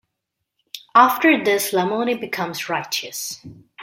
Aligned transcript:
After 0.95 1.43
this, 1.43 1.73
Lamoni 1.73 2.19
becomes 2.19 2.67
righteous. 2.69 3.39